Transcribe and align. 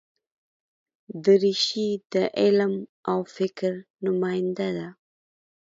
دریشي 1.23 1.89
د 2.13 2.13
علم 2.39 2.73
او 3.11 3.19
فکر 3.35 3.71
نماینده 4.05 4.69
ده. 4.77 4.87